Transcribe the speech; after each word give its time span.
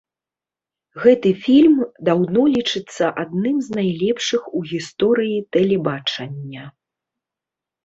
Гэты 1.01 1.33
фільм 1.43 1.75
даўно 2.09 2.41
лічыцца 2.55 3.11
адным 3.25 3.61
з 3.67 3.79
найлепшых 3.81 4.41
у 4.59 4.65
гісторыі 4.73 5.37
тэлебачання. 5.59 6.63